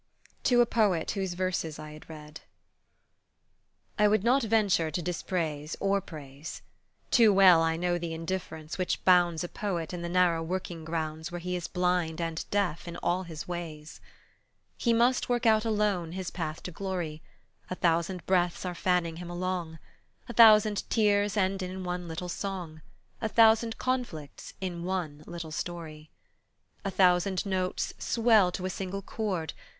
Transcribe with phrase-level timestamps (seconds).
[0.41, 2.41] TO A POET WHOSE VERSES I HAD READ
[3.99, 6.63] I WOULD not venture to dispraise or praise.
[7.11, 11.31] Too well I know the indifference which bounds A poet in the narrow working grounds
[11.31, 14.01] Where he is blind and deaf in all his ways.
[14.75, 17.21] He must work out alone his path to glory;
[17.69, 19.77] A thousand breaths are fanning him along;
[20.27, 22.81] A thousand tears end in one little song,
[23.21, 26.09] A thousand conflicts in one little story;
[26.83, 29.53] A thousand notes swell to a single chord.